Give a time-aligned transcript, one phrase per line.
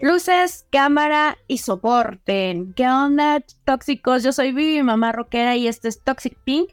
[0.00, 2.72] Luces, cámara y soporten.
[2.74, 4.22] ¿Qué onda, tóxicos?
[4.22, 6.70] Yo soy Vivi, mamá rockera, y este es Toxic Pink.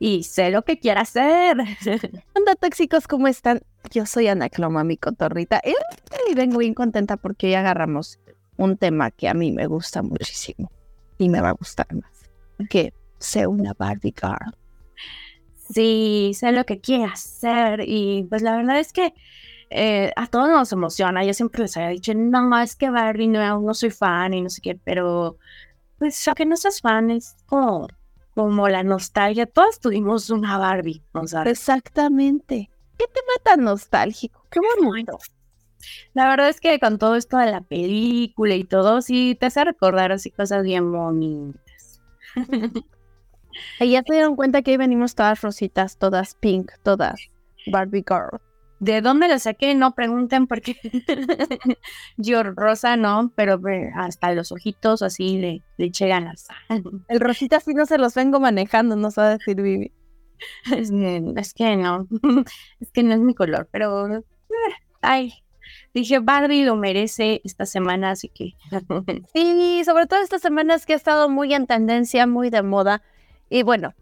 [0.00, 1.56] Y sé lo que quiero hacer.
[2.34, 3.06] onda, tóxicos?
[3.06, 3.60] ¿Cómo están?
[3.92, 5.62] Yo soy Ana Cloma, mi cotorrita.
[6.28, 8.18] Y vengo bien contenta porque hoy agarramos
[8.56, 10.70] un tema que a mí me gusta muchísimo.
[11.16, 12.28] Y me va a gustar más.
[12.68, 14.56] Que sea una Barbie Girl.
[15.72, 17.84] Sí, sé lo que quiero hacer.
[17.86, 19.14] Y pues la verdad es que
[19.76, 21.24] eh, a todos nos emociona.
[21.24, 24.48] Yo siempre les había dicho, no, es que Barbie no, no soy fan y no
[24.48, 25.36] sé qué, pero
[25.98, 27.88] pues aunque no seas fan, es como,
[28.36, 29.46] como la nostalgia.
[29.46, 31.58] Todos tuvimos una Barbie, ¿no sabes?
[31.58, 32.70] Exactamente.
[32.96, 34.46] ¿Qué tema tan nostálgico?
[34.48, 35.18] Qué bonito.
[36.12, 39.64] La verdad es que con todo esto de la película y todo, sí te hace
[39.64, 42.00] recordar así cosas bien bonitas.
[43.80, 47.18] y ya se dieron cuenta que ahí venimos todas rositas, todas pink, todas
[47.66, 48.40] Barbie Girl.
[48.80, 49.74] ¿De dónde lo saqué?
[49.74, 50.76] No pregunten porque
[52.16, 53.60] yo rosa no, pero
[53.94, 56.48] hasta los ojitos así le, le eché ganas.
[57.08, 59.92] El rosita sí no se los vengo manejando, no sabe decir Vivi.
[60.72, 62.06] Es, es, que no,
[62.80, 64.22] es que no es mi color, pero eh,
[65.00, 65.32] ay,
[65.94, 68.54] dije Barbie lo merece esta semana, así que
[69.32, 73.02] sí, sobre todo estas semanas que ha estado muy en tendencia, muy de moda.
[73.48, 73.94] Y bueno,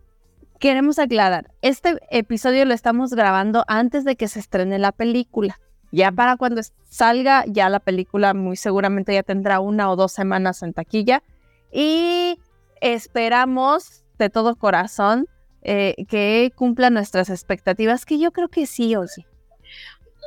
[0.62, 5.58] queremos aclarar, este episodio lo estamos grabando antes de que se estrene la película.
[5.90, 10.62] Ya para cuando salga, ya la película muy seguramente ya tendrá una o dos semanas
[10.62, 11.24] en taquilla.
[11.72, 12.38] Y
[12.80, 15.26] esperamos de todo corazón
[15.62, 19.26] eh, que cumpla nuestras expectativas, que yo creo que sí, oye.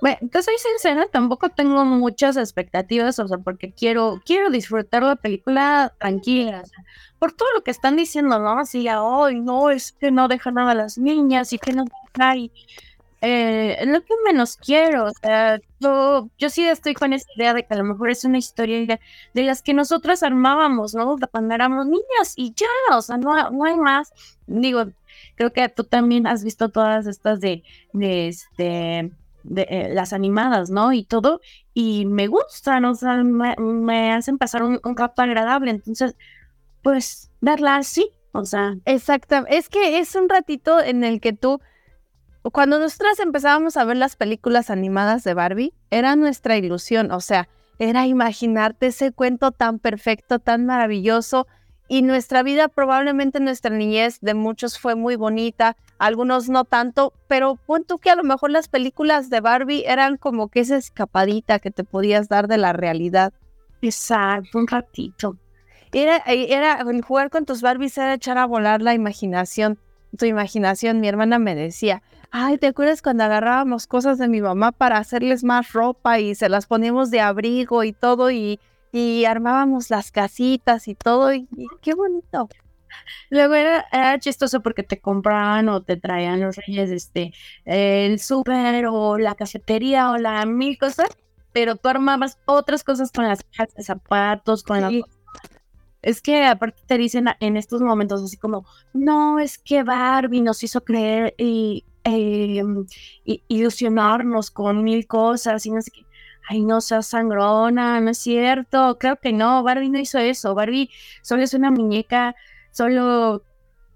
[0.02, 5.16] Bueno, te soy sincera, tampoco tengo muchas expectativas, o sea, porque quiero, quiero disfrutar la
[5.16, 6.64] película tranquila,
[7.18, 8.60] por todo lo que están diciendo, ¿no?
[8.60, 11.86] Así, hoy no, es que no dejan nada a las niñas y que no
[12.20, 12.52] hay.
[13.22, 17.66] Eh, lo que menos quiero, o sea, yo, yo sí estoy con esa idea de
[17.66, 19.00] que a lo mejor es una historia
[19.34, 21.16] de, las que nosotras armábamos, ¿no?
[21.32, 24.14] Cuando éramos niñas y ya, o sea, no, no hay más.
[24.46, 24.86] Digo,
[25.36, 27.64] creo que tú también has visto todas estas de,
[27.94, 29.12] de este
[29.48, 30.94] de, eh, las animadas, ¿no?
[30.94, 31.42] Y todo,
[31.74, 36.16] y me gustan, o sea, me, hacen pasar un, rato agradable, entonces,
[36.82, 38.76] pues, verla así, o sea.
[38.86, 41.60] Exacto, es que es un ratito en el que tú,
[42.52, 47.48] cuando nosotras empezábamos a ver las películas animadas de Barbie, era nuestra ilusión, o sea,
[47.80, 51.48] era imaginarte ese cuento tan perfecto, tan maravilloso,
[51.88, 57.56] y nuestra vida, probablemente nuestra niñez de muchos fue muy bonita, algunos no tanto, pero
[57.56, 61.72] punto que a lo mejor las películas de Barbie eran como que esa escapadita que
[61.72, 63.34] te podías dar de la realidad.
[63.82, 65.38] Exacto, un ratito.
[65.92, 69.80] Era, era jugar con tus Barbies era echar a volar la imaginación,
[70.18, 71.00] tu imaginación.
[71.00, 72.02] Mi hermana me decía,
[72.32, 76.50] ay, ¿te acuerdas cuando agarrábamos cosas de mi mamá para hacerles más ropa y se
[76.50, 78.60] las poníamos de abrigo y todo y
[78.96, 81.46] y armábamos las casitas y todo, y,
[81.82, 82.48] qué bonito.
[83.30, 83.86] Luego era,
[84.20, 87.34] chistoso porque te compraban o te traían los reyes este
[87.66, 91.10] el súper o la cafetería o la mil cosas,
[91.52, 94.94] pero tú armabas otras cosas con las cajas de zapatos, con las
[96.02, 100.64] es que aparte te dicen en estos momentos así como, no, es que Barbie nos
[100.64, 102.86] hizo creer y, em,
[103.26, 106.06] y ilusionarnos con mil cosas y no sé qué
[106.48, 110.90] ay, no seas sangrona, no es cierto, creo que no, Barbie no hizo eso, Barbie
[111.22, 112.36] solo es una muñeca,
[112.72, 113.44] solo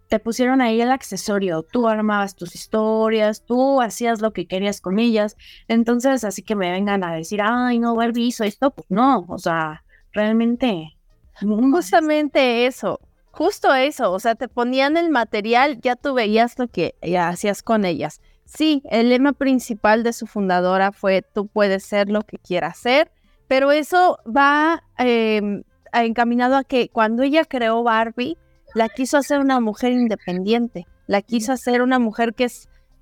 [0.07, 4.97] te pusieron ahí el accesorio, tú armabas tus historias, tú hacías lo que querías con
[4.99, 5.37] ellas,
[5.67, 9.37] entonces así que me vengan a decir, ay, no, Barbie hizo esto, pues no, o
[9.37, 9.83] sea,
[10.13, 10.95] realmente...
[11.41, 12.99] Justamente eso,
[13.31, 17.63] justo eso, o sea, te ponían el material, ya tú veías lo que ya hacías
[17.63, 18.19] con ellas.
[18.55, 23.11] Sí, el lema principal de su fundadora fue tú puedes ser lo que quieras ser,
[23.47, 25.63] pero eso va em,
[25.93, 28.37] encaminado a que cuando ella creó Barbie,
[28.73, 32.47] la quiso hacer una mujer independiente, la quiso hacer una mujer que,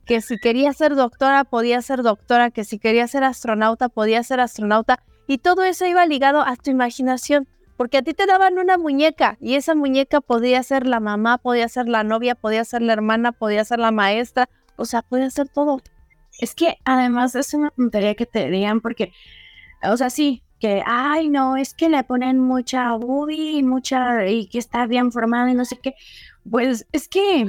[0.06, 4.42] que si quería ser doctora podía ser doctora, que si quería ser astronauta podía ser
[4.42, 7.48] astronauta, y todo eso iba ligado a tu imaginación,
[7.78, 11.70] porque a ti te daban una muñeca y esa muñeca podía ser la mamá, podía
[11.70, 15.50] ser la novia, podía ser la hermana, podía ser la maestra, o sea, puede hacer
[15.50, 15.82] todo.
[16.40, 19.12] Es que además es una tontería que te digan porque,
[19.84, 24.60] o sea, sí, que, ay, no, es que le ponen mucha booby, mucha, y que
[24.60, 25.94] está bien formada y no sé qué.
[26.50, 27.48] Pues es que,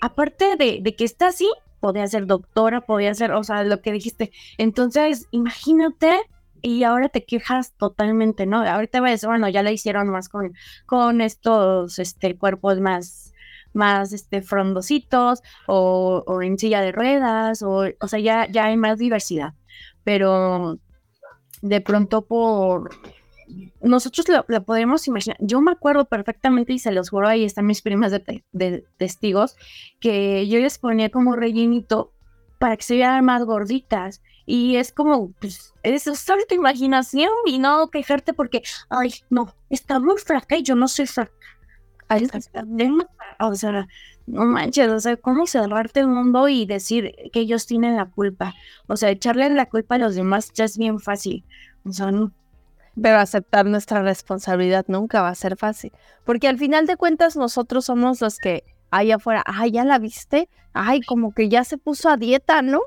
[0.00, 1.48] aparte de, de que está así,
[1.80, 4.32] podía ser doctora, podía ser, o sea, lo que dijiste.
[4.58, 6.18] Entonces, imagínate
[6.62, 8.66] y ahora te quejas totalmente, ¿no?
[8.66, 10.54] Ahorita a decir, bueno, ya la hicieron más con,
[10.86, 13.33] con estos este, cuerpos más
[13.74, 18.98] más este, frondositos o, en silla de ruedas, o, o sea, ya, ya hay más
[18.98, 19.54] diversidad.
[20.04, 20.78] Pero
[21.62, 22.90] de pronto por
[23.80, 25.36] nosotros lo, podemos imaginar.
[25.40, 29.56] Yo me acuerdo perfectamente y se los juro, ahí están mis primas de, testigos,
[30.00, 32.12] que yo les ponía como rellenito
[32.58, 34.22] para que se vieran más gorditas.
[34.46, 39.98] Y es como, pues, es usar tu imaginación y no quejarte porque, ay, no, está
[40.00, 41.32] muy flaca y yo no soy flaca.
[43.38, 43.86] O sea,
[44.26, 48.54] no manches, o sea, ¿cómo cerrarte el mundo y decir que ellos tienen la culpa?
[48.86, 51.44] O sea, echarle la culpa a los demás ya es bien fácil.
[51.84, 52.32] O sea, no,
[53.00, 55.92] pero aceptar nuestra responsabilidad nunca va a ser fácil,
[56.24, 60.48] porque al final de cuentas nosotros somos los que ahí afuera, ay, ya la viste,
[60.72, 62.80] ay, como que ya se puso a dieta, ¿no?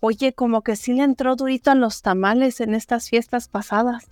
[0.00, 4.08] Oye, como que sí le entró durito a los tamales en estas fiestas pasadas.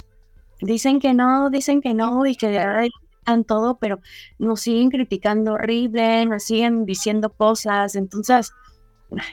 [0.60, 2.48] Dicen que no, dicen que no y que
[3.44, 4.00] todo, pero
[4.38, 8.52] nos siguen criticando horrible, nos siguen diciendo cosas, entonces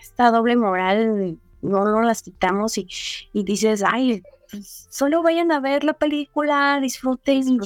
[0.02, 2.88] esta doble moral no, no las quitamos y,
[3.34, 7.60] y dices, ay, pues, solo vayan a ver la película, disfruten.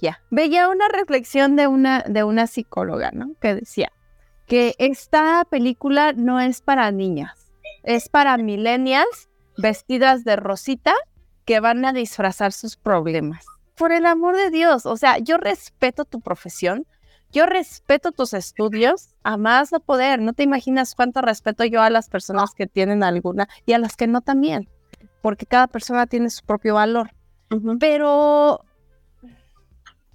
[0.00, 0.20] Ya.
[0.30, 3.34] Veía una reflexión de una, de una psicóloga, ¿no?
[3.40, 3.92] Que decía
[4.46, 10.94] que esta película no es para niñas, es para millennials vestidas de rosita
[11.44, 13.46] que van a disfrazar sus problemas.
[13.76, 16.86] Por el amor de Dios, o sea, yo respeto tu profesión,
[17.32, 20.20] yo respeto tus estudios, a más no poder.
[20.20, 23.96] No te imaginas cuánto respeto yo a las personas que tienen alguna y a las
[23.96, 24.68] que no también
[25.24, 27.10] porque cada persona tiene su propio valor.
[27.80, 28.62] Pero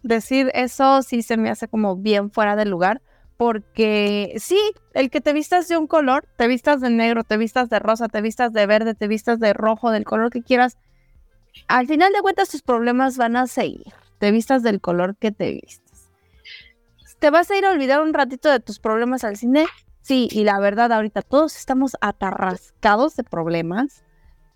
[0.03, 3.01] decir eso sí se me hace como bien fuera de lugar,
[3.35, 4.59] porque sí,
[4.93, 8.07] el que te vistas de un color, te vistas de negro, te vistas de rosa,
[8.07, 10.77] te vistas de verde, te vistas de rojo, del color que quieras,
[11.67, 15.51] al final de cuentas tus problemas van a seguir, te vistas del color que te
[15.51, 16.09] vistas.
[17.19, 19.65] ¿Te vas a ir a olvidar un ratito de tus problemas al cine?
[20.01, 24.03] Sí, y la verdad ahorita todos estamos atarrascados de problemas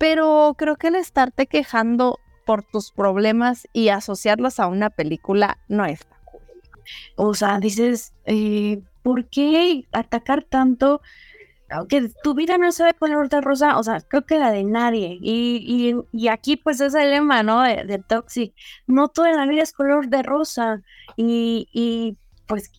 [0.04, 5.86] pero creo que el estarte quejando por tus problemas y asociarlos a una película no
[5.86, 6.42] está cool.
[7.16, 11.02] O sea, dices, eh, ¿por qué atacar tanto?
[11.90, 14.64] Que tu vida no se ve color de rosa, o sea, creo que la de
[14.64, 15.18] nadie.
[15.22, 17.62] Y, y, aquí pues es el lema, ¿no?
[17.62, 18.54] De, de, Toxic.
[18.88, 20.82] No toda la vida es color de rosa.
[21.18, 22.18] Y, y
[22.48, 22.72] pues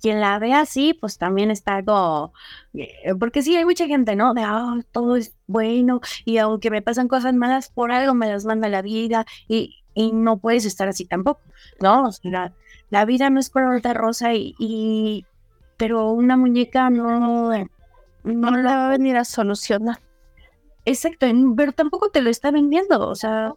[0.00, 2.32] quien la ve así, pues también está algo,
[2.74, 4.34] eh, porque sí, hay mucha gente, ¿no?
[4.34, 8.44] De, ah, todo es bueno y aunque me pasan cosas malas, por algo me las
[8.44, 11.40] manda la vida y, y no puedes estar así tampoco,
[11.80, 12.08] ¿no?
[12.08, 12.52] O sea,
[12.90, 15.26] la, vida no es color de rosa y, y,
[15.76, 17.52] pero una muñeca no,
[18.28, 20.00] no la va a venir a solucionar.
[20.84, 21.26] Exacto,
[21.56, 23.54] pero tampoco te lo está vendiendo, o sea,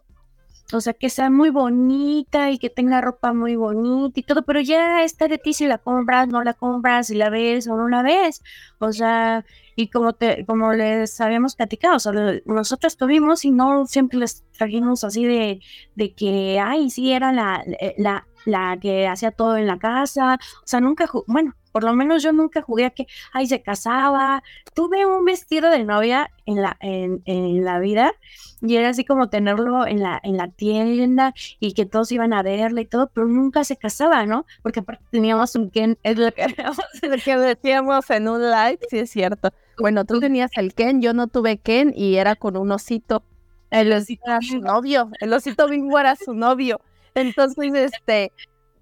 [0.72, 4.60] o sea, que sea muy bonita y que tenga ropa muy bonita y todo, pero
[4.60, 7.88] ya está de ti si la compras, no la compras, si la ves o no
[7.88, 8.42] la ves.
[8.78, 9.44] O sea,
[9.76, 12.12] y como te, como les habíamos platicado, o sea,
[12.44, 15.60] nosotros tuvimos y no siempre les trajimos así de,
[15.94, 17.64] de que, ay, sí, era la,
[17.96, 20.34] la, la que hacía todo en la casa.
[20.34, 24.42] O sea, nunca, bueno, por lo menos yo nunca jugué a que, ay, se casaba.
[24.74, 28.12] Tuve un vestido de novia en la, en, en la vida
[28.60, 32.42] y era así como tenerlo en la, en la tienda y que todos iban a
[32.42, 34.46] verla y todo, pero nunca se casaba, ¿no?
[34.62, 36.46] Porque aparte teníamos un Ken, es lo que,
[37.36, 39.50] decíamos en un live, sí es cierto.
[39.78, 43.24] Bueno, tú tenías el Ken, yo no tuve Ken y era con un osito.
[43.70, 46.80] El osito era su novio, el osito bimbo era su novio.
[47.14, 48.32] Entonces, este,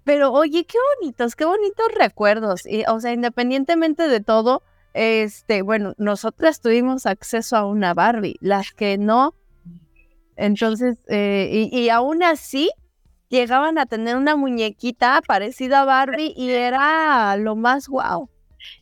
[0.03, 2.65] pero oye, qué bonitos, qué bonitos recuerdos.
[2.65, 8.71] Y, o sea, independientemente de todo, este, bueno, nosotras tuvimos acceso a una Barbie, las
[8.71, 9.33] que no.
[10.35, 12.71] Entonces, eh, y, y, aún así,
[13.29, 18.29] llegaban a tener una muñequita parecida a Barbie y era lo más guau.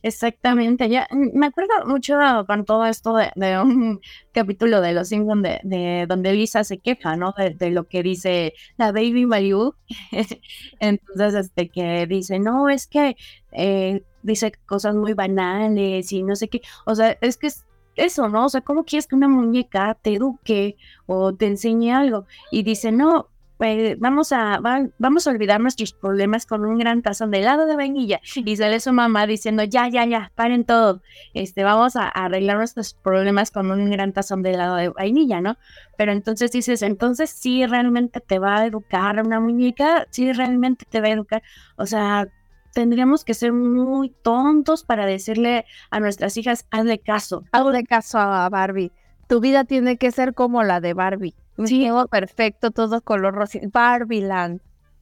[0.02, 4.00] Exactamente, ya mm, me acuerdo mucho con todo esto de, un
[4.32, 7.34] capítulo de Los Simpsons de, donde Lisa se queja, ¿no?
[7.36, 9.74] De, lo que dice la Baby Mayu.
[10.80, 13.16] Entonces, este que dice, no, es que
[13.52, 16.62] eh, dice cosas muy banales y no sé qué.
[16.86, 17.64] O sea, es que es
[17.96, 18.46] eso, ¿no?
[18.46, 22.26] O sea, ¿cómo quieres que una muñeca te eduque o te enseñe algo?
[22.50, 23.29] Y dice, no,
[23.60, 24.58] pues, vamos a,
[24.98, 28.18] vamos a olvidar nuestros problemas con un gran tazón de helado de vainilla.
[28.34, 31.02] Y sale su mamá diciendo, ya, ya, ya, paren todo.
[31.34, 35.58] Este, vamos a, arreglar nuestros problemas con un gran tazón de helado de vainilla, ¿no?
[35.98, 41.02] Pero entonces dices, entonces sí realmente te va a educar una muñeca, sí realmente te
[41.02, 41.42] va a educar.
[41.76, 42.28] O sea,
[42.72, 47.44] tendríamos que ser muy tontos para decirle a nuestras hijas, hazle caso.
[47.52, 48.90] Hazle caso a Barbie.
[49.26, 51.34] Tu vida tiene que ser como la de Barbie.
[51.64, 53.58] Sí, perfecto, todo color rosa.
[53.72, 54.60] Barbiland.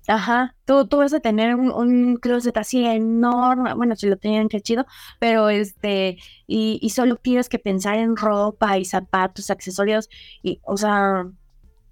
[0.09, 4.63] Ajá, tú, tú vas a tener un, closet así enorme, bueno, si lo tenían que
[4.63, 4.87] chido,
[5.19, 10.09] pero este, y, solo tienes que pensar en ropa y zapatos, accesorios,
[10.43, 11.27] y, o sea,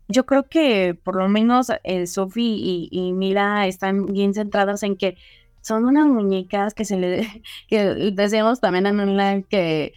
[0.08, 4.96] yo creo que por lo menos eh, Sophie y, y Mira están bien centradas en
[4.96, 5.18] que
[5.60, 9.92] son unas muñecas que se le, que decíamos también en online que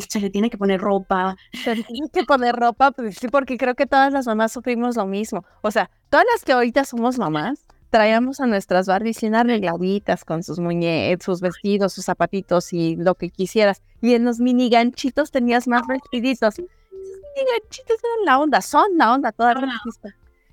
[0.00, 1.36] se le tiene que poner ropa.
[1.52, 4.96] Se le tiene que poner ropa, pues sí, porque creo que todas las mamás sufrimos
[4.96, 5.44] lo mismo.
[5.62, 10.42] O sea, todas las que ahorita somos mamás, traíamos a nuestras Barbies bien arregladitas con
[10.42, 13.82] sus muñecas, sus vestidos, sus zapatitos y lo que quisieras.
[14.00, 16.58] Y en los mini ganchitos tenías más vestiditos.
[16.58, 19.80] Esos mini ganchitos eran la onda, son la onda toda la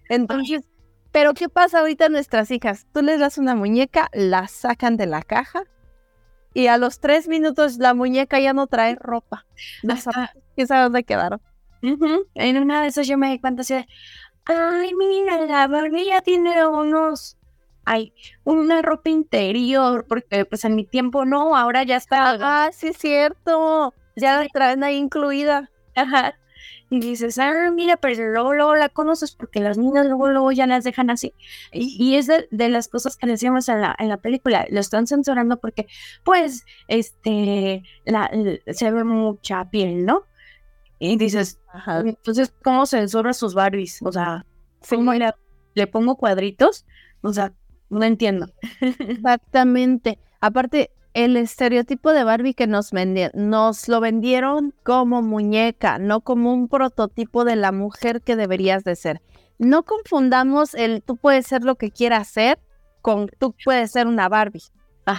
[0.10, 0.63] Entonces,
[1.12, 2.86] pero ¿qué pasa ahorita nuestras hijas?
[2.93, 5.63] Tú les das una muñeca, la sacan de la caja
[6.53, 9.46] y a los tres minutos la muñeca ya no trae ropa.
[9.82, 10.08] Las
[10.56, 11.41] ¿Quién sabe dónde quedaron?
[11.82, 13.88] En una de esas yo me di cuenta así de,
[14.46, 17.38] ay, mira, la Barbie ya tiene unos,
[17.86, 18.13] ay,
[18.44, 22.38] una ropa interior, porque pues en mi tiempo no, ahora ya está.
[22.41, 25.70] Ah, sí es cierto, ya la traen ahí incluida.
[25.96, 26.36] Ajá.
[26.89, 30.65] Y dices, ah, mira, pero luego, luego la conoces porque las niñas luego, luego ya
[30.65, 31.34] las dejan así.
[31.72, 35.60] Y, es de, las cosas que decíamos en la, en la película, lo están censurando
[35.60, 35.88] porque,
[36.24, 38.31] pues, este, la,
[38.67, 40.24] se ve mucha piel, ¿no?
[40.98, 41.60] Y dices,
[42.03, 44.01] entonces, ¿cómo censura sus Barbies?
[44.03, 44.46] O sea,
[44.89, 46.86] ¿cómo le pongo cuadritos?
[47.22, 47.53] O sea,
[47.89, 48.48] no entiendo.
[48.81, 50.19] Exactamente.
[50.41, 56.54] Aparte, el estereotipo de Barbie que nos vendieron, nos lo vendieron como muñeca, no como
[56.54, 59.22] un prototipo de la mujer que deberías de ser.
[59.58, 62.60] No confundamos el tú puedes ser lo que quieras ser
[63.01, 64.63] con tú puedes ser una Barbie.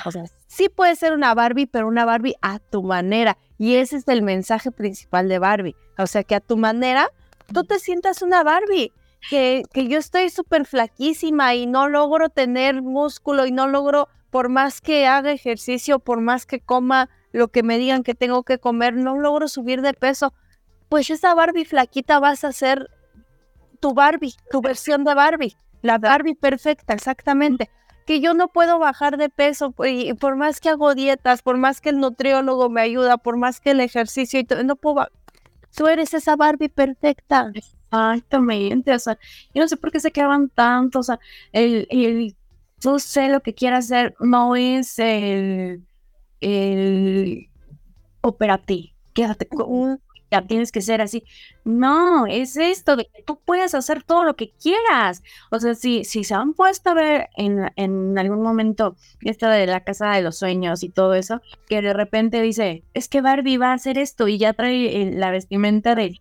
[0.07, 3.37] O sea, sí puedes ser una Barbie, pero una Barbie a tu manera.
[3.59, 5.77] Y ese es el mensaje principal de Barbie.
[5.99, 7.11] O sea, que a tu manera
[7.53, 8.93] tú te sientas una Barbie.
[9.29, 14.49] Que, que yo estoy súper flaquísima y no logro tener músculo y no logro por
[14.49, 18.59] más que haga ejercicio, por más que coma lo que me digan que tengo que
[18.59, 20.33] comer, no logro subir de peso,
[20.89, 22.91] pues esa Barbie flaquita vas a ser
[23.81, 27.71] tu Barbie, tu versión de Barbie, la Barbie perfecta, exactamente.
[28.07, 31.81] Que yo no puedo bajar de peso y por más que hago dietas, por más
[31.81, 35.07] que el nutriólogo me ayuda, por más que el ejercicio y todo, no puedo.
[35.77, 37.53] Tú eres esa Barbie perfecta.
[37.55, 39.19] Exactamente, o sea,
[39.55, 41.21] yo no sé por qué se quedaban tanto, o sea,
[41.53, 42.37] el, el
[42.81, 45.87] tú sé lo que quieras hacer, no es el,
[46.41, 47.49] el
[48.23, 51.25] operati, quédate con ya tienes que ser así.
[51.65, 55.23] No, es esto de que tú puedes hacer todo lo que quieras.
[55.51, 59.67] O sea, si, si se han puesto a ver en, en algún momento esta de
[59.67, 63.59] la casa de los sueños y todo eso, que de repente dice, es que Barbie
[63.59, 66.21] va a hacer esto y ya trae la vestimenta de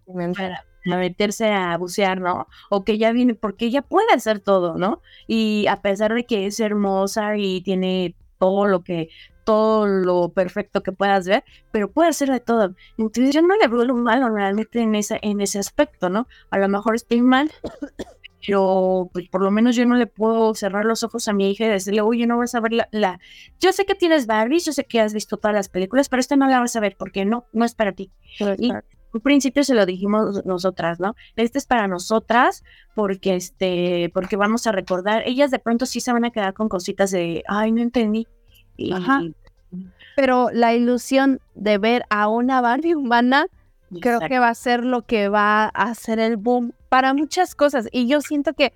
[0.93, 2.47] a meterse a bucear, ¿no?
[2.69, 5.01] O que ella viene, porque ella puede hacer todo, ¿no?
[5.27, 9.09] Y a pesar de que es hermosa y tiene todo lo que,
[9.43, 12.75] todo lo perfecto que puedas ver, pero puede hacer de todo.
[12.97, 16.27] Entonces yo no le veo lo malo realmente en ese, en ese aspecto, ¿no?
[16.51, 17.51] A lo mejor estoy mal,
[18.45, 21.65] pero pues, por lo menos yo no le puedo cerrar los ojos a mi hija
[21.65, 23.19] y decirle, oye, no vas a ver la,
[23.59, 26.35] Yo sé que tienes Barbie, yo sé que has visto todas las películas, pero esta
[26.35, 28.11] no la vas a ver porque no, no es para ti.
[28.57, 28.71] Y
[29.13, 31.15] un principio se lo dijimos nosotras, ¿no?
[31.35, 32.63] Este es para nosotras
[32.95, 36.69] porque este, porque vamos a recordar, ellas de pronto sí se van a quedar con
[36.69, 38.27] cositas de, ay, no entendí.
[38.91, 39.21] Ajá.
[40.15, 43.47] Pero la ilusión de ver a una Barbie humana
[44.01, 47.87] creo que va a ser lo que va a hacer el boom para muchas cosas.
[47.91, 48.73] Y yo siento que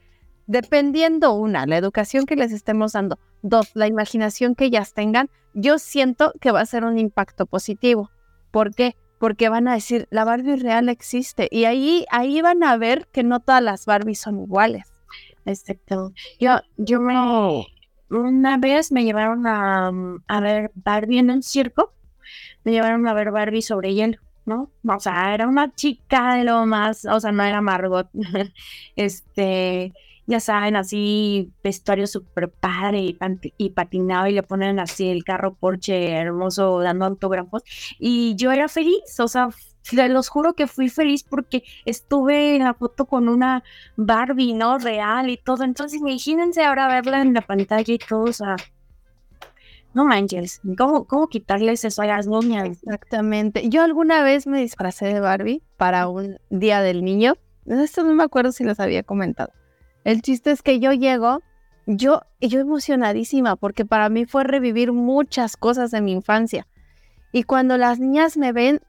[0.47, 5.79] dependiendo una, la educación que les estemos dando, dos, la imaginación que ellas tengan, yo
[5.79, 8.09] siento que va a ser un impacto positivo.
[8.51, 8.95] ¿Por qué?
[9.23, 11.47] Porque van a decir, la Barbie real existe.
[11.49, 14.91] Y ahí, ahí van a ver que no todas las Barbies son iguales.
[15.45, 16.11] Exacto.
[16.41, 17.65] Yo, yo me,
[18.09, 19.93] una vez me llevaron a,
[20.27, 21.93] a ver Barbie en un circo.
[22.65, 24.69] Me llevaron a ver Barbie sobre hielo, ¿no?
[24.85, 28.09] O sea, era una chica de lo más, o sea, no era Margot.
[28.97, 29.93] este,
[30.25, 33.17] ya saben, así vestuario súper padre y,
[33.57, 37.63] y, patinado y le ponen así el carro Porsche hermoso dando autógrafos.
[37.99, 39.49] Y yo era feliz, o sea,
[39.91, 43.63] los juro que fui feliz porque estuve en la foto con una
[43.97, 44.77] Barbie, ¿no?
[44.77, 45.63] Real y todo.
[45.63, 48.55] Entonces imagínense ahora verla en la pantalla y todo, o sea,
[49.93, 52.79] no manches, ¿cómo, cómo quitarles eso a las niñas?
[52.81, 53.69] Exactamente.
[53.69, 57.35] Yo alguna vez me disfracé de Barbie para un día del niño.
[57.65, 59.53] Esto no me acuerdo si los había comentado.
[60.03, 61.41] El chiste es que yo llego,
[61.85, 66.67] yo, yo emocionadísima, porque para mí fue revivir muchas cosas de mi infancia.
[67.31, 68.81] Y cuando las niñas me ven,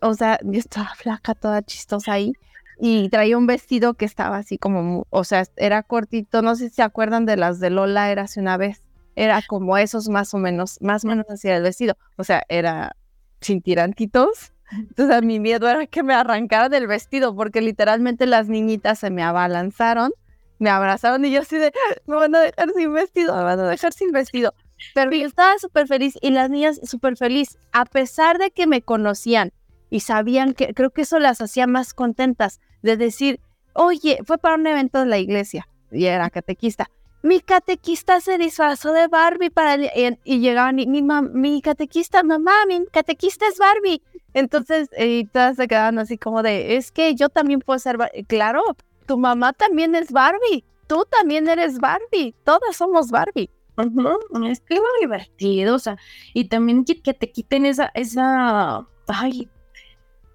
[0.00, 2.32] o sea, yo estaba flaca, toda chistosa ahí,
[2.78, 6.76] y traía un vestido que estaba así como, o sea, era cortito, no sé si
[6.76, 8.82] se acuerdan de las de Lola, era hace una vez,
[9.14, 12.96] era como esos más o menos, más o menos así el vestido, o sea, era
[13.40, 18.98] sin tirantitos, Entonces mi miedo era que me arrancaran el vestido porque literalmente las niñitas
[18.98, 20.12] se me abalanzaron,
[20.58, 21.72] me abrazaron y yo así de,
[22.06, 24.54] me van a dejar sin vestido, me van a dejar sin vestido.
[24.94, 28.82] Pero yo estaba súper feliz y las niñas súper feliz, a pesar de que me
[28.82, 29.52] conocían
[29.90, 33.40] y sabían que creo que eso las hacía más contentas de decir,
[33.74, 36.90] oye, fue para un evento de la iglesia y era catequista.
[37.22, 39.76] Mi catequista se disfrazó de Barbie para
[40.24, 44.02] y, llegaban y mi, mi catequista, mamá, mi catequista es Barbie.
[44.34, 48.24] Entonces, y todas se quedaban así como de, es que yo también puedo ser Barbie.
[48.24, 48.62] Claro,
[49.06, 53.50] tu mamá también es Barbie, tú también eres Barbie, todas somos Barbie.
[53.76, 55.96] Es que muy divertido, o sea,
[56.32, 59.48] y también que, te quiten esa, esa, ay,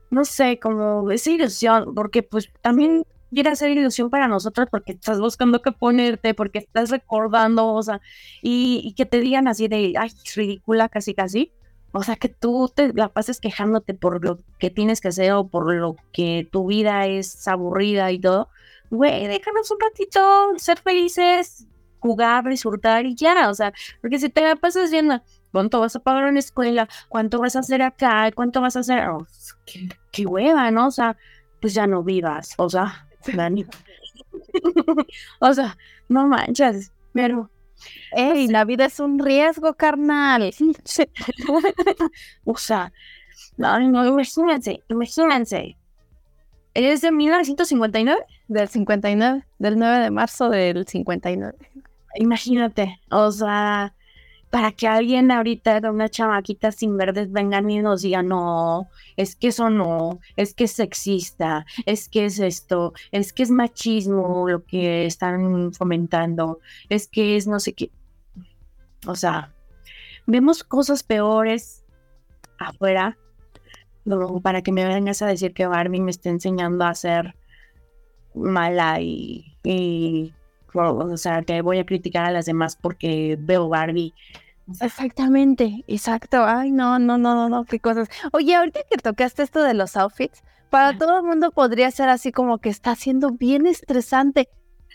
[0.09, 5.19] no sé, como esa ilusión, porque pues también quiere ser ilusión para nosotros porque estás
[5.19, 8.01] buscando qué ponerte, porque estás recordando, o sea,
[8.41, 11.51] y, que te digan así de, ay, ridícula, casi, casi.
[11.91, 15.47] O sea, que tú te la pases quejándote por lo que tienes que hacer o
[15.47, 18.49] por lo que tu vida es aburrida y todo.
[18.89, 20.19] Güey, déjanos un ratito
[20.57, 21.67] ser felices,
[21.99, 25.99] jugar, disfrutar y ya, o sea, porque si te la pasas viendo cuánto vas a
[25.99, 29.27] pagar en la escuela, cuánto vas a hacer acá, cuánto vas a hacer, oh,
[30.11, 30.87] qué, hueva, ¿no?
[30.87, 31.17] O sea,
[31.61, 33.65] pues ya no vivas, o sea, Dani.
[35.39, 35.77] o sea,
[36.07, 37.49] no manches, pero...
[38.11, 40.53] Ey, la vida es un riesgo, carnal.
[42.43, 42.91] o sea,
[43.55, 45.78] no, no, imagínense, imagínense.
[46.73, 48.21] ¿Es de 1959?
[48.47, 51.55] Del 59, del 9 de marzo del 59
[52.15, 53.93] imagínate, o sea,
[54.49, 59.35] para que alguien ahorita de una chamaquita sin verdes vengan y nos diga, no, es
[59.35, 64.49] que eso no, es que es sexista, es que es esto, es que es machismo
[64.49, 66.59] lo que están fomentando,
[66.89, 67.91] es que es no sé qué.
[69.05, 69.53] O sea,
[70.25, 71.83] vemos cosas peores
[72.57, 73.17] afuera
[74.41, 77.35] para que me vengas a decir que Barbie me está enseñando a ser
[78.33, 80.33] mala y, y
[80.73, 84.13] o sea, que voy a criticar a las demás porque veo Barbie.
[84.81, 86.43] Exactamente, exacto.
[86.45, 88.07] Ay, no, no, no, no, no, qué cosas.
[88.31, 92.31] Oye, ahorita que tocaste esto de los outfits, para todo el mundo podría ser así
[92.31, 94.49] como que está siendo bien estresante.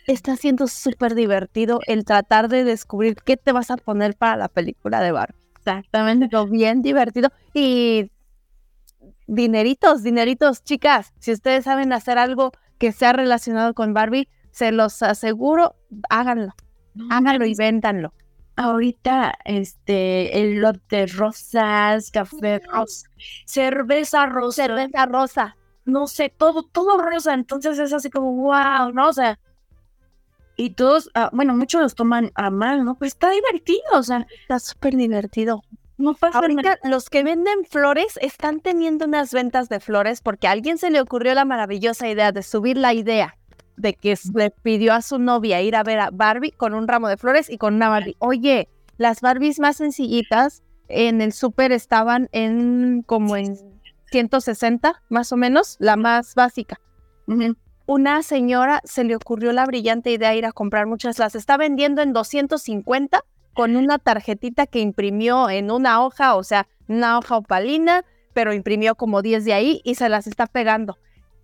[0.06, 4.48] Está siendo súper divertido el tratar de descubrir qué te vas a poner para la
[4.48, 5.40] película de Barbie.
[5.56, 6.28] Exactamente.
[6.30, 7.30] Lo bien divertido.
[7.54, 8.10] Y
[9.26, 15.02] dineritos, dineritos, chicas, si ustedes saben hacer algo que sea relacionado con Barbie, se los
[15.02, 15.76] aseguro,
[16.10, 16.54] háganlo,
[17.10, 18.12] háganlo y véndanlo.
[18.56, 23.08] Ahorita, este, el lote rosas, café rosa,
[23.46, 24.62] cerveza rosa.
[24.66, 25.56] Cerveza rosa.
[25.84, 27.34] No sé, todo, todo rosa.
[27.34, 29.08] Entonces es así como, wow, ¿no?
[29.08, 29.40] O sea,
[30.56, 32.94] y todos, ah, bueno, muchos los toman a mal, ¿no?
[32.94, 34.26] Pues está divertido, o sea.
[34.42, 35.62] Está súper divertido.
[35.96, 40.50] No pasa Ahorita los que venden flores están teniendo unas ventas de flores porque a
[40.50, 43.36] alguien se le ocurrió la maravillosa idea de subir la idea
[43.76, 47.08] de que le pidió a su novia ir a ver a Barbie con un ramo
[47.08, 48.16] de flores y con una Barbie.
[48.18, 53.56] Oye, las Barbies más sencillitas en el súper estaban en como en
[54.10, 56.80] 160 más o menos, la más básica.
[57.86, 61.56] Una señora se le ocurrió la brillante idea de ir a comprar muchas, las está
[61.56, 67.36] vendiendo en 250 con una tarjetita que imprimió en una hoja, o sea, una hoja
[67.38, 70.98] opalina, pero imprimió como 10 de ahí y se las está pegando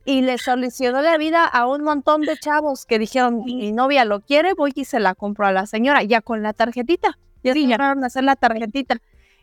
[0.05, 4.20] y le solucionó la vida a un montón de chavos que dijeron, mi novia lo
[4.20, 7.18] quiere, voy y se la compro a la señora, ya con la tarjetita.
[7.42, 8.99] Ya sí, a hacer la tarjetita.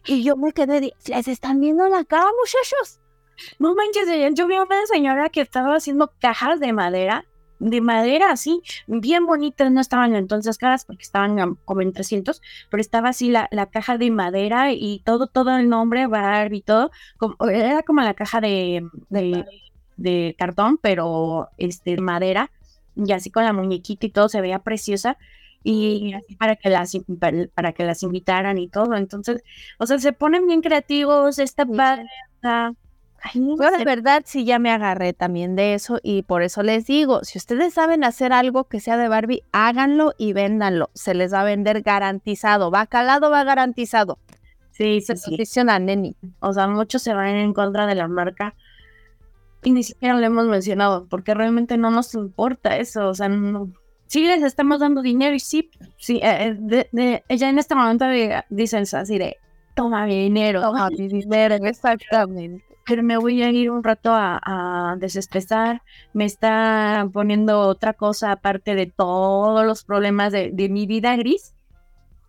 [0.05, 2.99] Y yo me quedé, ¿les están viendo la cara, muchachos?
[3.59, 7.25] No manches, yo vi a una señora que estaba haciendo cajas de madera,
[7.59, 12.81] de madera así, bien bonitas, no estaban entonces caras porque estaban como en 300, pero
[12.81, 16.91] estaba así la, la caja de madera y todo, todo el nombre, Barbie y todo,
[17.17, 19.45] como, era como la caja de, de
[19.97, 22.51] de cartón, pero este madera,
[22.95, 25.17] y así con la muñequita y todo se veía preciosa
[25.63, 26.97] y así para que las
[27.53, 28.95] para que las invitaran y todo.
[28.95, 29.43] Entonces,
[29.79, 32.07] o sea, se ponen bien creativos, esta padre.
[33.33, 37.23] Yo de verdad sí ya me agarré también de eso y por eso les digo,
[37.23, 40.89] si ustedes saben hacer algo que sea de Barbie, háganlo y véndanlo.
[40.93, 44.19] Se les va a vender garantizado, va calado, va garantizado.
[44.71, 45.31] Sí, se sí.
[45.31, 46.15] posiciona Neni.
[46.39, 48.55] O sea, muchos se van en contra de la marca
[49.63, 53.71] y ni siquiera lo hemos mencionado, porque realmente no nos importa eso, o sea, no,
[54.05, 58.05] sí les estamos dando dinero y sí, sí, eh, de, ella en este momento
[58.49, 59.37] dicen así de,
[59.75, 62.63] toma mi dinero, toma mi dinero, exactamente.
[62.87, 65.81] Pero me voy a ir un rato a, desestresar,
[66.13, 71.53] me está poniendo otra cosa aparte de todos los problemas de, mi vida gris,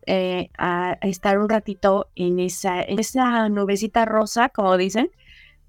[0.07, 5.11] eh, a, estar un ratito en esa, en esa nubecita rosa, como dicen,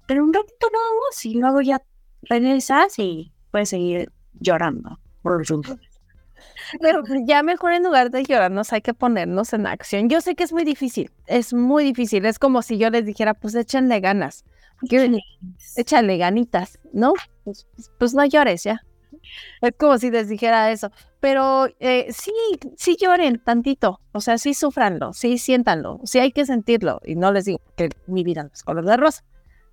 [0.06, 0.78] pero un ratito no,
[1.12, 1.82] si luego ya
[2.22, 5.44] regresas y puedes seguir llorando por
[6.80, 10.08] pero ya mejor en lugar de llorarnos hay que ponernos en acción.
[10.08, 12.24] Yo sé que es muy difícil, es muy difícil.
[12.26, 14.44] Es como si yo les dijera, pues échenle ganas,
[15.76, 17.14] échale ganitas, ¿no?
[17.44, 17.66] Pues,
[17.98, 18.82] pues, no llores ya.
[19.60, 20.90] Es como si les dijera eso.
[21.20, 22.32] Pero eh, sí,
[22.76, 24.00] sí lloren tantito.
[24.12, 27.00] O sea, sí sufranlo, sí siéntanlo, sí hay que sentirlo.
[27.04, 29.24] Y no les digo que mi vida no es color de rosa.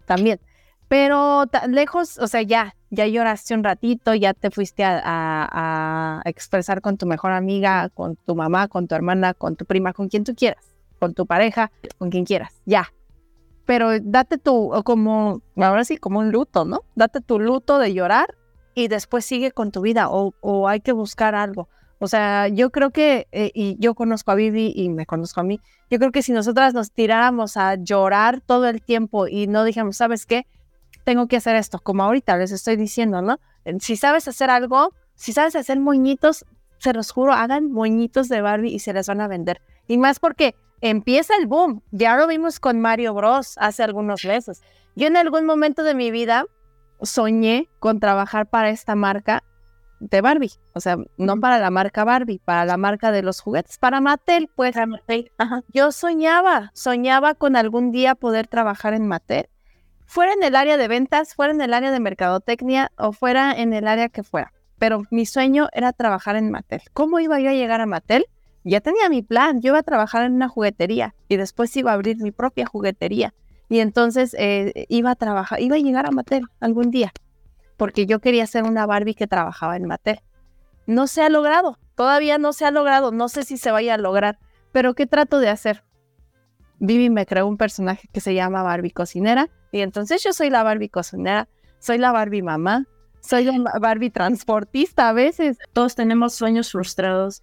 [0.06, 0.40] También.
[0.88, 6.98] Pero lejos, o sea, ya, ya lloraste un ratito, ya te fuiste a, expresar con
[6.98, 10.34] tu mejor amiga, con tu mamá, con tu hermana, con tu prima, con quien tú
[10.34, 12.92] quieras, con tu pareja, con quien quieras, ya.
[13.68, 16.82] Pero date tu, como, ahora sí, como un luto, ¿no?
[16.96, 18.36] Date tu luto de llorar
[18.74, 21.70] y después sigue con tu vida o, hay que buscar algo.
[22.00, 25.44] O sea, yo creo que, eh, y yo conozco a Vivi y me conozco a
[25.44, 25.60] mí,
[25.92, 29.98] yo creo que si nosotras nos tiráramos a llorar todo el tiempo y no dijéramos,
[29.98, 30.48] ¿sabes qué?
[31.08, 33.40] tengo que hacer esto, como ahorita les estoy diciendo, ¿no?
[33.80, 36.46] Si sabes hacer algo, si sabes hacer moñitos,
[36.80, 39.62] se los juro, hagan moñitos de Barbie y se les van a vender.
[39.88, 41.82] Y más porque empieza el boom.
[41.92, 43.58] Ya lo vimos con Mario Bros.
[43.58, 44.62] hace algunos meses.
[44.96, 46.46] Yo en algún momento de mi vida
[47.02, 49.44] soñé con trabajar para esta marca
[50.00, 50.52] de Barbie.
[50.74, 54.50] O sea, no para la marca Barbie, para la marca de los juguetes, para Mattel,
[54.56, 54.76] pues.
[55.74, 59.50] Yo soñaba, soñaba con algún día poder trabajar en Mattel
[60.08, 63.74] fuera en el área de ventas, fuera en el área de mercadotecnia o fuera en
[63.74, 64.54] el área que fuera.
[64.80, 66.82] Pero mi sueño era trabajar en Mattel.
[66.94, 68.26] ¿Cómo iba yo a llegar a Mattel?
[68.68, 71.94] Ya tenía mi plan, yo iba a trabajar en una juguetería y después iba a
[71.94, 73.34] abrir mi propia juguetería.
[73.70, 77.14] Y entonces eh, iba a trabajar, iba a llegar a Mattel algún día,
[77.78, 80.20] porque yo quería ser una Barbie que trabajaba en Mattel.
[80.86, 83.98] No se ha logrado, todavía no se ha logrado, no sé si se vaya a
[83.98, 84.38] lograr,
[84.74, 85.86] pero ¿qué trato de hacer?
[86.80, 90.64] Vivi me creó un personaje que se llama Barbie Cocinera y entonces yo soy la
[90.64, 91.48] Barbie cocinera,
[91.80, 92.86] soy la Barbie mamá,
[93.22, 95.58] soy la Barbie transportista a veces.
[95.74, 97.42] Todos tenemos sueños frustrados,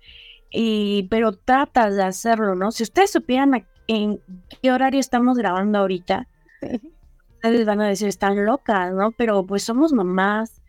[0.54, 2.70] y, pero trata de hacerlo, ¿no?
[2.70, 4.20] Si ustedes supieran en
[4.62, 6.28] qué horario estamos grabando ahorita,
[7.44, 9.12] ustedes van a decir, están locas, ¿no?
[9.12, 10.62] Pero pues somos mamás,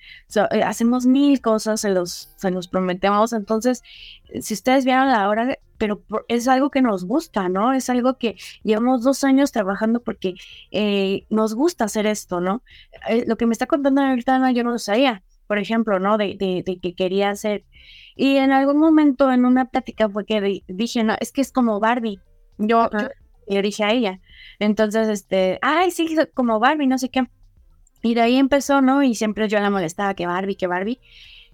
[0.52, 3.32] eh, hacemos mil cosas, se los, se los prometemos.
[3.32, 3.84] Entonces,
[4.42, 7.74] si ustedes vieron la hora, pero es algo que nos gusta, ¿no?
[7.74, 10.36] Es algo que llevamos dos años trabajando porque
[10.72, 12.64] eh, nos gusta hacer esto, ¿no?
[13.10, 16.18] Eh, lo que me está contando ahorita, yo no lo sabía, por ejemplo, ¿no?
[16.18, 17.66] De, de, que quería hacer.
[18.16, 21.80] Y en algún momento en una plática fue que dije, no, es que es como
[21.80, 22.20] Barbie.
[22.58, 22.90] Yo,
[23.48, 24.22] yo, dije a ella.
[24.60, 27.28] Entonces, este, ay, sí, como Barbie, no sé qué.
[28.02, 29.04] Y de ahí empezó, ¿no?
[29.04, 31.02] Y siempre yo la molestaba que Barbie, que Barbie.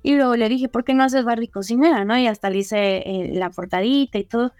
[0.03, 2.17] Y luego le dije, ¿por qué no haces Barbie cocinera, no?
[2.17, 4.53] Y hasta le hice eh, la portadita y todo.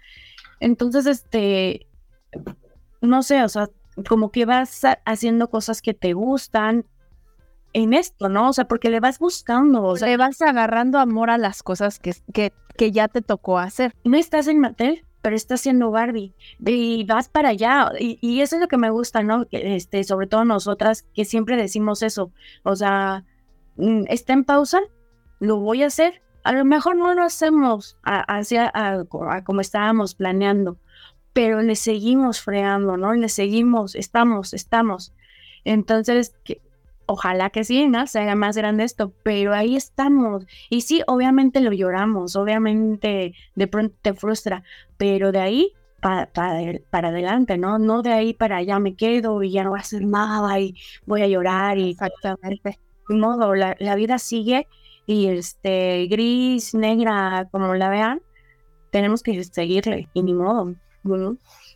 [0.58, 1.86] Entonces, este,
[3.00, 3.68] no sé, o sea,
[4.08, 6.86] como que vas haciendo cosas que te gustan
[7.72, 8.50] en esto, ¿no?
[8.50, 11.98] O sea, porque le vas buscando, o sea, le vas agarrando amor a las cosas
[11.98, 13.94] que, que, que ya te tocó hacer.
[14.04, 17.92] No estás en Mattel, pero estás haciendo Barbie y vas para allá.
[17.98, 19.46] Y, y, eso es lo que me gusta, ¿no?
[19.50, 22.32] Este, sobre todo nosotras que siempre decimos eso.
[22.64, 23.24] O sea,
[23.76, 24.80] mm, está en pausa,
[25.38, 26.22] lo voy a hacer.
[26.44, 28.72] A lo mejor no lo hacemos hacia
[29.44, 30.76] como estábamos planeando,
[31.32, 33.14] pero le seguimos freando, ¿no?
[33.14, 35.12] Le seguimos, estamos, estamos.
[35.64, 36.60] Entonces, que,
[37.12, 38.06] ojalá que sí, ¿no?
[38.06, 40.46] Se haga más grande esto, pero ahí estamos.
[40.70, 44.64] Y sí, obviamente lo lloramos, obviamente de pronto te frustra,
[44.96, 47.78] pero de ahí para, para, adelante, ¿no?
[47.78, 50.74] No de ahí para allá me quedo y ya no voy a hacer nada y
[51.06, 51.90] voy a llorar y...
[51.90, 52.78] Exactamente.
[53.08, 54.66] De modo, la, la vida sigue
[55.06, 58.22] y este gris, negra, como la vean,
[58.90, 60.74] tenemos que seguirle y ni modo.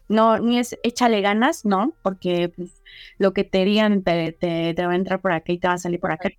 [0.09, 2.76] No, ni es échale ganas, no, porque pues,
[3.19, 5.79] lo que te digan te, te, va a entrar por aquí y te va a
[5.79, 6.31] salir por acá.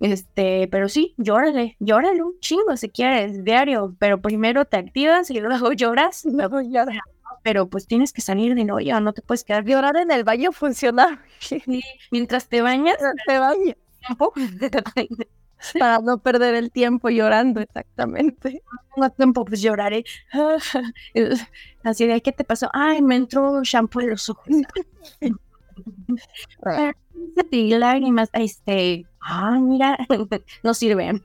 [0.00, 5.40] Este, pero sí, llórale, llórale un chingo si quieres, diario, pero primero te activas y
[5.40, 6.98] luego lloras, luego lloras.
[7.42, 9.64] Pero pues tienes que salir de hoyo, no te puedes quedar.
[9.64, 11.22] Llorar en el baño funciona.
[12.10, 13.76] mientras te bañas, te bañas.
[15.78, 18.62] para no perder el tiempo llorando, exactamente.
[18.66, 20.04] No tengo tiempo, pues lloraré.
[21.82, 22.68] Así de, ¿qué te pasó?
[22.72, 24.46] Ay, me entró shampoo en los ojos.
[27.50, 29.98] Y lágrimas, este, ah, mira,
[30.62, 31.20] no sirven.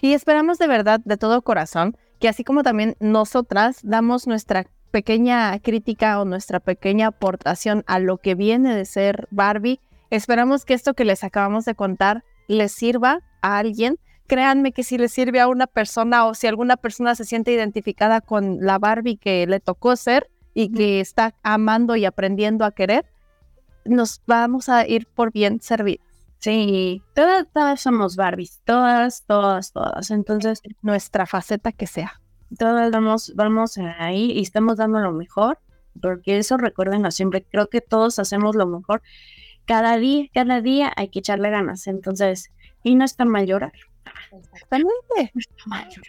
[0.00, 5.58] y esperamos de verdad, de todo corazón, que así como también nosotras damos nuestra pequeña
[5.60, 10.94] crítica o nuestra pequeña aportación a lo que viene de ser Barbie, esperamos que esto
[10.94, 15.48] que les acabamos de contar les sirva a alguien, créanme que si le sirve a
[15.48, 19.96] una persona o si alguna persona se siente identificada con la Barbie que le tocó
[19.96, 23.06] ser y que está amando y aprendiendo a querer,
[23.84, 26.06] nos vamos a ir por bien servidas.
[26.38, 30.10] Sí, todas, todas somos Barbies, todas, todas, todas.
[30.10, 32.20] Entonces, nuestra faceta que sea.
[32.58, 35.58] Todas vamos, vamos ahí y estamos dando lo mejor,
[36.00, 39.02] porque eso recuérdenlo siempre, creo que todos hacemos lo mejor.
[39.66, 41.86] Cada día, cada día hay que echarle ganas.
[41.86, 42.50] Entonces,
[42.82, 43.72] y no está mal llorar.
[44.32, 45.32] Exactamente.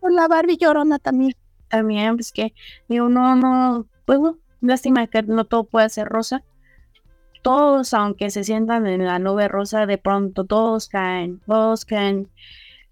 [0.10, 1.36] La Barbie llorona también.
[1.68, 2.54] También, pues que
[2.88, 4.20] digo, no, no, pues
[4.62, 6.44] lástima que no todo puede ser rosa.
[7.42, 12.30] Todos, aunque se sientan en la nube rosa, de pronto todos caen, todos caen,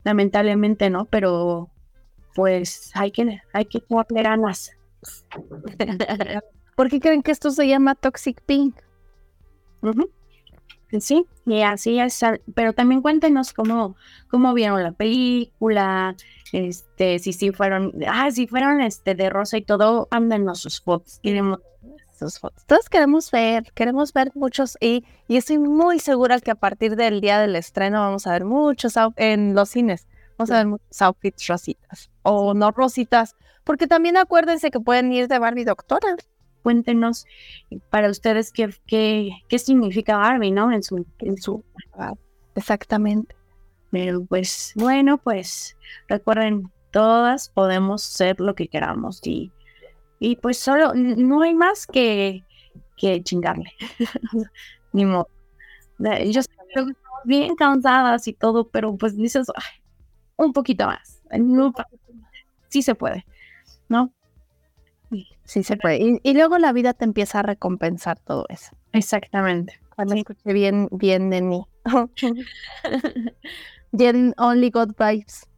[0.03, 1.05] lamentablemente, ¿no?
[1.05, 1.69] Pero
[2.35, 4.71] pues hay que, hay que ponerle ganas.
[6.75, 8.75] ¿Por qué creen que esto se llama Toxic Pink?
[10.99, 12.19] Sí, y así es,
[12.55, 13.95] pero también cuéntenos cómo,
[14.27, 16.15] cómo vieron la película,
[16.51, 21.19] este, si sí fueron, ah, si fueron este de rosa y todo, ándenos sus fotos,
[21.21, 21.59] queremos
[22.19, 22.63] sus fotos.
[22.89, 27.39] Queremos ver, queremos ver muchos y, y estoy muy segura que a partir del día
[27.39, 32.11] del estreno vamos a ver muchos en los cines, vamos a ver muchos outfits rositas
[32.23, 36.15] o no rositas, porque también acuérdense que pueden ir de Barbie Doctora
[36.61, 37.25] cuéntenos
[37.89, 40.71] para ustedes qué, qué, qué significa Barbie, ¿no?
[40.71, 41.63] En su, en su...
[42.55, 43.35] Exactamente.
[43.91, 45.75] Pero pues bueno, pues
[46.07, 49.51] recuerden, todas podemos ser lo que queramos y,
[50.19, 52.43] y pues solo no hay más que,
[52.97, 53.71] que chingarle.
[54.93, 55.29] Ni modo.
[55.99, 59.47] Yo estamos bien cansadas y todo, pero pues dices,
[60.37, 61.21] un poquito más.
[62.69, 63.25] sí se puede,
[63.87, 64.13] ¿no?
[65.43, 66.19] Sí, se puede.
[66.23, 68.75] Y, luego la vida te empieza a recompensar todo eso.
[68.93, 69.79] Exactamente.
[69.95, 71.65] Cuando escuché bien, bien de mí.
[73.91, 75.49] bien Only God Vibes.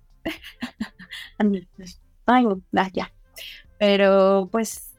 [2.26, 2.45] Ay,
[2.93, 3.12] ya.
[3.82, 4.91] Pero pues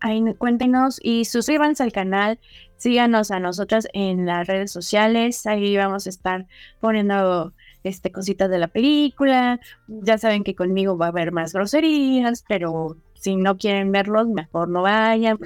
[0.00, 2.38] ahí cuéntenos y suscríbanse al canal,
[2.78, 6.46] síganos a nosotras en las redes sociales, ahí vamos a estar
[6.80, 7.52] poniendo
[7.84, 9.60] este cositas de la película.
[9.86, 14.70] Ya saben que conmigo va a haber más groserías, pero si no quieren verlos, mejor
[14.70, 15.38] no vayan.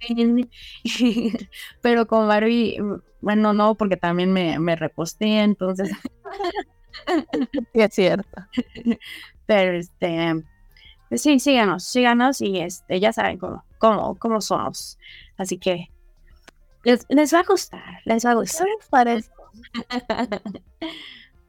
[1.82, 2.78] Pero con Barbie,
[3.20, 5.90] bueno, no, porque también me, me reposté, entonces.
[7.52, 8.42] sí, es cierto.
[9.46, 10.42] Pero este,
[11.14, 14.98] pues sí, síganos, síganos y este, ya saben cómo, cómo, cómo somos.
[15.36, 15.88] Así que
[16.82, 18.66] les, les va a gustar, les va a gustar.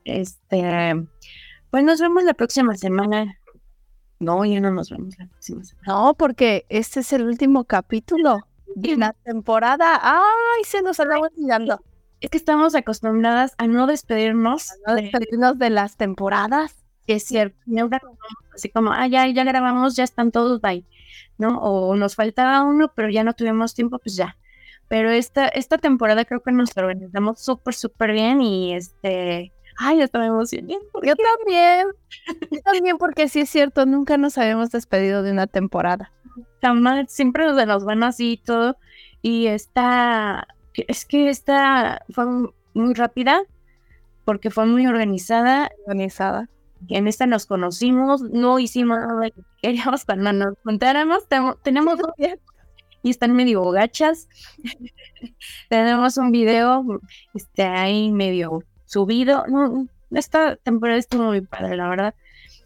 [0.03, 0.93] Este,
[1.71, 3.39] pues nos vemos la próxima semana
[4.19, 5.87] no, ya no nos vemos la próxima semana.
[5.87, 9.99] No, porque este es el último capítulo de la temporada.
[9.99, 10.63] ¡Ay!
[10.63, 11.81] Se nos andaba olvidando.
[12.21, 14.73] Es que estamos acostumbradas a no despedirnos.
[14.85, 16.84] A no despedirnos de, las temporadas.
[17.07, 17.57] Es cierto.
[18.53, 20.85] Así como, ah, ya, ya grabamos, ya están todos, bye.
[21.37, 21.59] ¿No?
[21.59, 24.37] O nos faltaba uno, pero ya no tuvimos tiempo, pues ya.
[24.87, 30.07] Pero esta, esta temporada creo que nos organizamos súper, súper bien y este Ay, yo
[30.07, 30.79] también emocioné.
[31.03, 31.87] Yo también.
[32.49, 36.11] Yo también, porque sí es cierto, nunca nos habíamos despedido de una temporada.
[36.61, 38.77] Jamás, siempre nos, nos van así y todo.
[39.21, 42.25] Y esta, es que esta fue
[42.73, 43.43] muy rápida,
[44.23, 45.71] porque fue muy organizada.
[45.85, 46.49] Organizada.
[46.89, 51.27] En esta nos conocimos, no hicimos nada que queríamos cuando nos juntáramos.
[51.63, 52.11] Tenemos dos
[53.05, 54.27] y están medio gachas.
[55.69, 56.83] tenemos un video
[57.35, 59.45] este, ahí medio subido.
[59.47, 62.15] No, esta temporada estuvo muy padre, la verdad.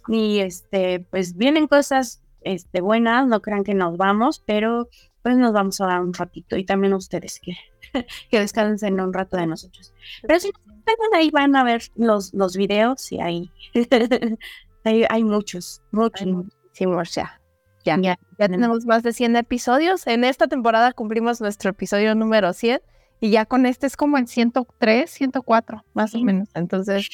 [0.07, 4.87] Y este, pues vienen cosas este, buenas, no crean que nos vamos, pero
[5.21, 7.57] pues nos vamos a dar un ratito y también ustedes que,
[8.31, 9.93] que descansen un rato de nosotros.
[10.21, 10.39] Pero
[10.89, 13.51] si ahí van a ver los, los videos y ahí
[14.83, 16.27] hay, hay muchos, muchos.
[16.27, 17.39] Muchísimos ya.
[17.85, 20.05] Ya, ya, ya tenemos más de 100 episodios.
[20.05, 22.81] En esta temporada cumplimos nuestro episodio número 100
[23.21, 26.49] y ya con este es como en 103, 104, más o menos.
[26.53, 27.07] Entonces.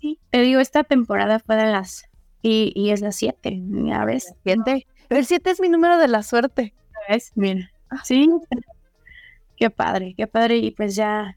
[0.00, 2.04] Sí, te digo, esta temporada fue de las.
[2.42, 4.34] Y, y es la 7, ya ves.
[4.42, 4.86] Siete.
[5.10, 6.72] El 7 es mi número de la suerte.
[7.08, 7.32] ¿Ves?
[7.34, 7.70] Mira.
[7.90, 8.00] Ah.
[8.04, 8.30] Sí.
[9.56, 10.56] Qué padre, qué padre.
[10.56, 11.36] Y pues ya.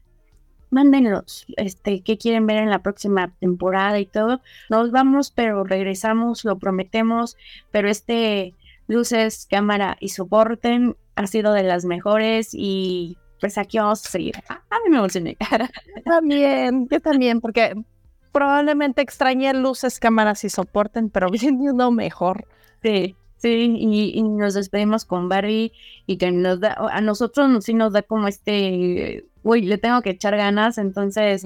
[0.74, 4.40] Mándenlos, este, qué quieren ver en la próxima temporada y todo.
[4.68, 7.36] Nos vamos, pero regresamos, lo prometemos.
[7.70, 8.54] Pero este
[8.88, 14.34] luces, cámara y soporten ha sido de las mejores y pues aquí vamos a seguir.
[14.48, 15.36] A, mí me emocioné.
[16.04, 17.74] También, yo también, porque
[18.32, 22.48] probablemente extrañé luces, cámaras y soporten, pero viene uno mejor.
[22.82, 25.72] Sí, sí, y, nos despedimos con Barbie
[26.04, 30.10] y que nos da, a nosotros sí nos da como este, uy, le tengo que
[30.10, 31.44] echar ganas, entonces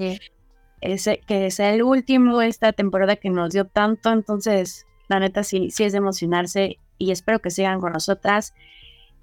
[0.81, 5.69] ese, que sea el último esta temporada que nos dio tanto, entonces la neta sí,
[5.69, 8.53] sí es de emocionarse y espero que sigan con nosotras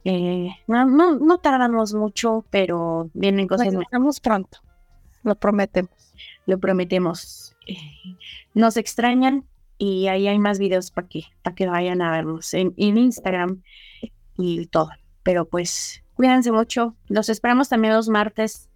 [0.08, 4.60] Eh, no, no, no tardamos mucho, pero vienen cosas Regresamos pronto.
[5.24, 5.90] Lo prometemos.
[6.46, 7.56] Lo prometemos.
[7.66, 8.16] Eh,
[8.54, 9.44] nos extrañan
[9.78, 13.64] y ahí hay más videos para que, para que vayan a vernos en, en Instagram
[14.38, 14.90] y todo.
[15.24, 16.96] Pero pues cuídense mucho.
[17.08, 18.68] Los esperamos también los martes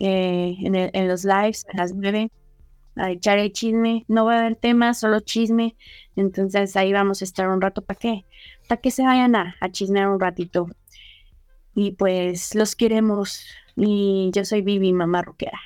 [0.00, 2.30] eh, en, los lives a las 9
[2.96, 4.04] a echar el chisme.
[4.08, 5.76] No va a haber temas, solo chisme.
[6.16, 8.24] Entonces ahí vamos a estar un rato para qué?
[8.68, 10.66] Para que se vayan a, chismear un ratito.
[11.74, 13.46] Y pues los queremos.
[13.76, 15.60] Y yo soy Vivi, mamá rockera.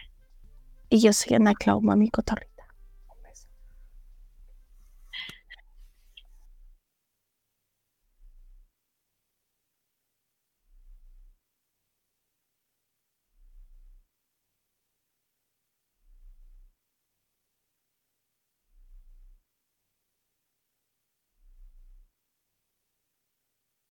[0.89, 2.50] Y yo soy Ana Clau, mami cotorri.